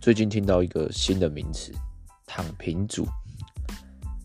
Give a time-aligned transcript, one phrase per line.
[0.00, 1.70] 最近听到一个新的名词
[2.26, 3.06] “躺平族”，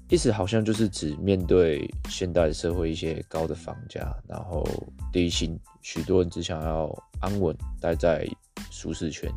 [0.08, 4.66] 意思好像就是指面对现代社会一些高的房价，然后
[5.12, 6.90] 低薪，许多人只想要
[7.20, 8.26] 安稳待在
[8.72, 9.30] 舒适圈，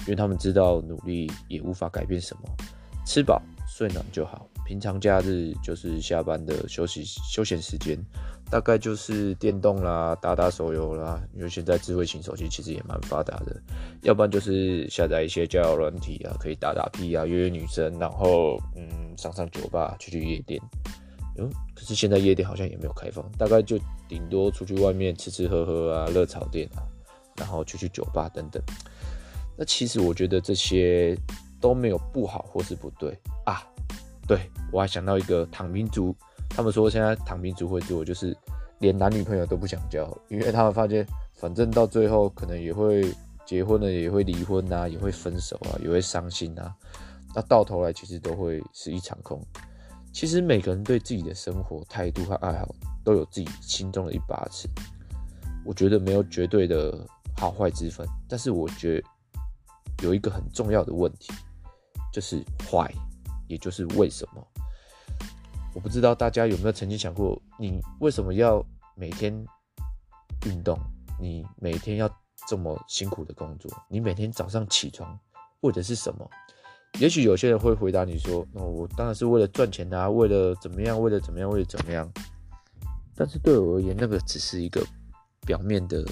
[0.00, 2.42] 因为他们知道努力也无法改变什么，
[3.06, 4.44] 吃饱睡暖就好。
[4.64, 7.96] 平常假日就是下班的休息休闲时间，
[8.50, 11.20] 大概就是电动啦，打打手游啦。
[11.34, 13.56] 因为现在智慧型手机其实也蛮发达的，
[14.02, 20.60] 要不然就是下载一些交友软体啊，可以打打屁啊，约约女生，然后嗯上上酒吧，去去夜店。
[21.38, 23.78] 嗯，可是现在夜店好像也没有开放，大概就
[24.08, 26.80] 顶多出去外面吃吃喝喝啊，热炒店啊，
[27.36, 28.62] 然后去去酒吧等等。
[29.58, 31.18] 那其实我觉得这些
[31.60, 33.62] 都没有不好或是不对啊。
[34.26, 36.14] 对我还想到一个躺平族，
[36.56, 38.34] 他们说现在躺平族会做，就是
[38.78, 46.74] 连男女朋友都不想交，因为他们发现反正到最后可能也会结婚了，也会离婚啊，也会分手啊，也会伤心啊，
[47.34, 49.38] 那到头来其实都会是一场空。
[50.14, 54.66] 其实每个人对自己的生活态度和爱好都有自己心中的一把尺，
[55.62, 59.06] 我觉得没有绝对的好坏之分，但是我觉得
[60.02, 61.34] 有一个很重要的问题，
[62.10, 62.90] 就是坏。
[63.48, 64.44] 也就是为什么，
[65.76, 69.30] 我不知道大家有没有曾经想过，你为什么要每天
[70.46, 70.74] 运动？
[71.20, 72.10] 你每天要
[72.48, 73.70] 这么辛苦的工作？
[73.86, 75.20] 你每天早上起床
[75.60, 76.26] 为的是什么？
[76.98, 82.10] 也许有些人会回答你说：“哦，我当然是为了赚钱啊，为了怎么样，为了怎么样，为了怎么样。”
[83.14, 84.82] 但是对我而言，那个只是一个
[85.42, 86.02] 表面的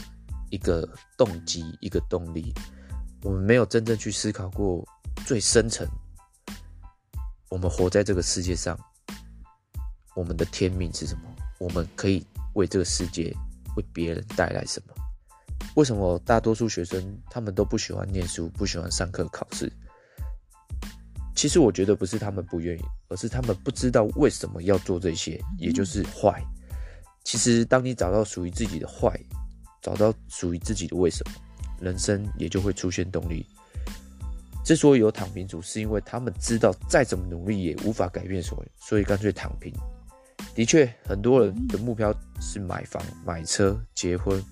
[0.50, 2.52] 一个动机，一个动力。
[3.22, 4.86] 我们没有真正去思考过
[5.24, 5.88] 最深层。
[7.48, 8.78] 我们活在这个世界上，
[10.14, 11.22] 我们的天命是什么？
[11.58, 13.34] 我们可以为这个世界、
[13.76, 14.94] 为别人带来什么？
[15.76, 19.72] 为什么大多数学生他们都不喜欢念书、不喜欢上课、考试？
[21.34, 26.42] 其实我觉得不是他们不愿意，而是他们不知道为什么要做这些，也就是坏。
[27.24, 29.18] 其实，当你找到属于自己的坏，
[29.82, 31.34] 找到属于自己的为什么，
[31.80, 33.44] 人生也就会出现动力。
[34.64, 39.74] 之所以有躺平族，是因为他们知道再怎么努力也无法改变所，所以干脆躺平。
[40.54, 44.42] 的确，很多人的目标是买房、买车、结婚，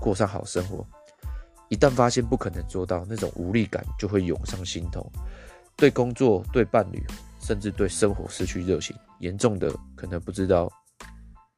[0.00, 0.86] 过上好生活。
[1.68, 5.10] 一旦发现不可能做到，那种无力感就会涌上心头，
[5.76, 7.02] 对工作、对伴侣，
[7.40, 8.96] 甚至对生活失去热情。
[9.20, 10.70] 严重的，可能不知道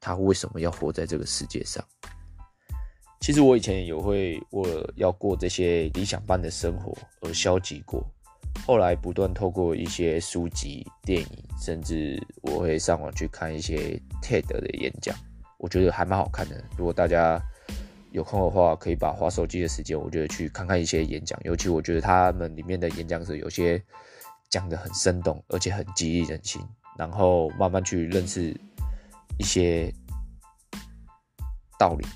[0.01, 1.83] 他为什么要活在这个世界上。
[3.21, 8.05] 其实我以前也会为了要过这些理想般的生活而消极过，
[8.65, 11.29] 后来不断透过一些书籍、电影，
[11.61, 15.15] 甚至我会上网去看一些 TED 的演讲，
[15.59, 16.65] 我觉得还蛮好看的。
[16.77, 17.43] 如果大家
[18.13, 23.83] 有空的话，可以把划手机的时间，我觉得去看看一些演讲，尤其我觉得他们里面的演讲者有些
[24.49, 26.63] 讲的很生动，而且很激励人心，
[26.97, 28.57] 然后慢慢去认识
[29.39, 29.93] 一些
[31.79, 32.07] 道理。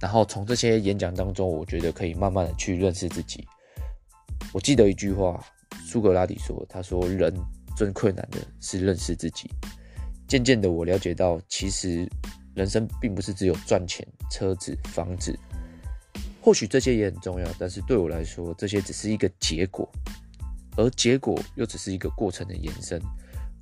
[0.00, 3.46] 然后从这些演讲当中，我觉得可以慢慢的去认识自己。
[4.52, 5.38] 我记得一句话，
[5.84, 7.32] 苏格拉底说：“他说人
[7.76, 9.50] 最困难的是认识自己。”
[10.28, 12.06] 渐渐的，我了解到，其实
[12.54, 15.38] 人生并不是只有赚钱、车子、房子，
[16.42, 19.88] 或许这些也很重要，但是对我来说，这些只是一个结果，
[20.76, 23.00] 而结果又只是一个过程的延伸。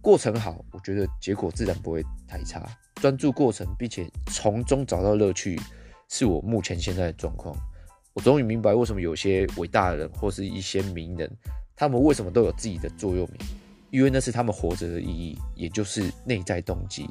[0.01, 2.69] 过程好，我觉得结果自然不会太差。
[2.97, 5.61] 专注过程，并且从中找到乐趣。
[6.09, 7.53] 是我目前现在的状况，
[8.15, 11.29] 我终于明白为什么有些伟大的人或是一些名人，
[11.77, 13.39] 他们为什么都有自己的座右铭，
[13.91, 17.07] 因为那是他们活着的意义，也就是内在动机，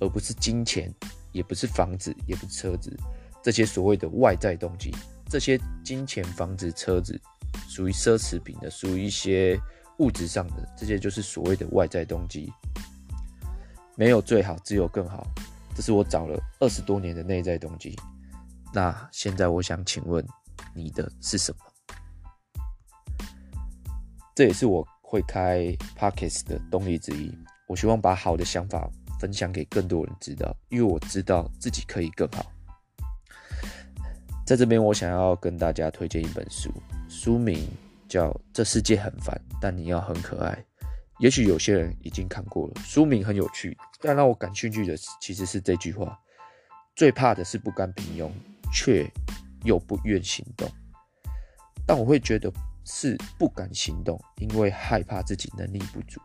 [0.00, 0.90] 而不是金钱，
[1.32, 2.96] 也不是房子，也不是车子，
[3.42, 4.90] 这些所谓的外在动机，
[5.28, 7.20] 这些金钱、房子、车子
[7.68, 9.60] 属于奢侈品的，属于一些
[9.98, 12.50] 物质上的，这些就是所谓的外在动机，
[13.96, 15.26] 没有最好，只有更好，
[15.74, 17.94] 这是我找了二十多年的内在动机。
[18.72, 20.26] 那现在我想请问，
[20.74, 21.58] 你的是什么？
[24.36, 27.34] 这也是我会开 Pockets 的动力之一。
[27.66, 28.86] 我希望把好的想法
[29.18, 32.44] 分享给更多人知道，因为我知道自己可以更好。
[34.46, 36.70] 在这边，我想要跟大家推荐一本书，
[37.08, 37.66] 书名
[38.06, 40.52] 叫《这世界很烦，但你要很可爱》。
[41.18, 46.20] 也许有些人已经看过了，书名很有趣，但让我感兴趣的其实是这句话：
[46.94, 48.30] 最怕的是不甘平庸。
[48.74, 49.10] 却
[49.62, 50.68] 又不愿行动，
[51.86, 52.52] 但我会觉得
[52.86, 56.20] 是不敢行动，因为害怕自己能力不足。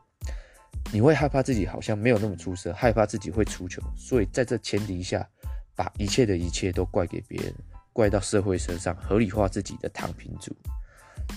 [0.93, 5.27] 你会害怕自己好像没有那么出色，害怕自己会出糗，所以在这前提下，
[5.75, 7.53] 把一切的一切都怪给别人，
[7.91, 10.55] 怪到社会身上，合理化自己的躺平族。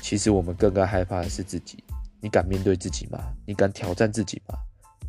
[0.02, 1.82] 其实我们更该害怕的是自己。
[2.20, 3.18] 你敢面对自己吗？
[3.46, 4.56] 你敢挑战自己吗？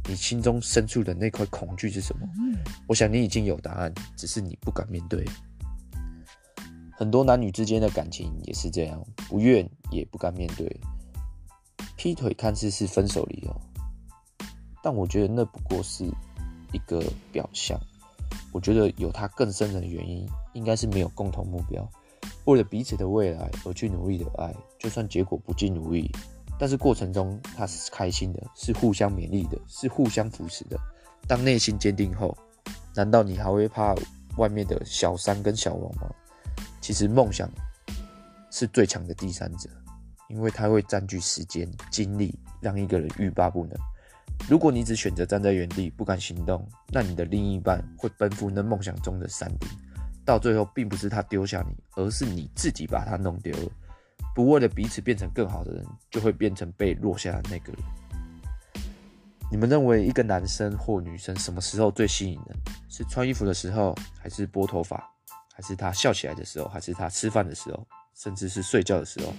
[0.07, 2.27] 你心中深处的那块恐惧是什么？
[2.87, 5.25] 我想你已经有答案，只是你不敢面对。
[6.97, 10.79] 很多男女之间的感情也是这样，不愿也不敢面对。
[11.97, 13.53] 劈腿看似是分手理由，
[14.81, 16.05] 但我觉得那不过是
[16.71, 17.79] 一个表象。
[18.53, 21.85] 我觉得有他更深层的原因，应该是没有共同目标，
[22.45, 26.09] 为了彼此的未来而去努力的爱，就算结果不尽如意。
[26.57, 30.79] 但是过程中他是开心的，是互相勉励的，是互相扶持的。
[31.27, 32.37] 当内心坚定后，
[32.95, 33.93] 难道你还会怕
[34.37, 36.09] 外面的小三跟小王吗？
[36.85, 37.49] 其实梦想
[38.51, 39.67] 是最强的第三者，
[40.29, 43.75] 因为他会占据时间、精力，让一个人欲罢不能。
[44.47, 49.67] 如果你只选择站在原地不敢行动，那你的另一半会奔赴那梦想中的山顶，
[50.23, 53.71] 到最后并不是他丢下你，而是你自己把他弄丢了。
[54.35, 57.81] 不为了彼此变成更好的人，就会变成被落下的那个人。
[59.49, 62.55] 你们认为一个男生或女生什么时候最吸引人？
[62.87, 65.03] 是穿衣服的时候，还是拨头发，
[65.55, 69.33] 还是他笑起来的时候，还是他吃饭的时候，甚至是睡觉的时候？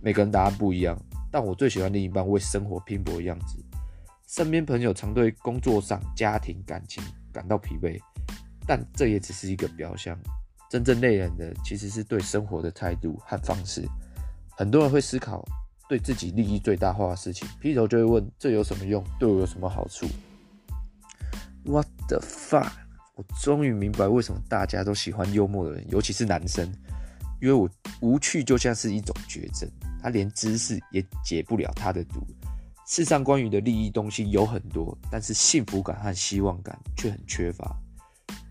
[0.00, 0.98] 每个人答案不一样，
[1.30, 3.62] 但我最喜欢另一半为生活拼搏的样子。
[4.26, 8.00] 身边朋友常对工作上、家庭、感情感到疲惫，
[8.66, 10.18] 但这也只是一个表象。
[10.70, 13.86] 真正累人的其实是对生活的态度和方式。
[14.56, 15.46] 很多人会思考
[15.86, 19.04] 对自己利益最大化的事情，劈头就会问：这有什么用？
[19.20, 20.06] 对我有什么好处
[21.64, 22.72] ？What the fuck！
[23.22, 26.66] 我终于明白为什么大家都喜欢幽默的人，尤其是男生，
[27.40, 27.68] 因为我
[28.00, 29.70] 无趣就像是一种绝症，
[30.02, 32.26] 他连知识也解不了他的毒。
[32.86, 37.76] 世上关于的利益东西有很多，但是幸福感和希望感却很缺乏。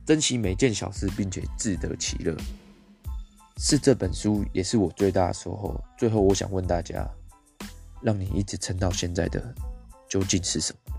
[0.06, 2.36] 珍惜每件小事，并且自得其乐。
[3.58, 5.80] 是这本书，也是我最大的收获。
[5.98, 7.08] 最后，我想问大家，
[8.02, 9.54] 让你一直撑到现在的
[10.10, 10.96] 究竟是什么？